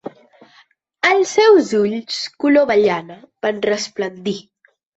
[1.09, 4.39] Els seus ulls color avellana van resplendir.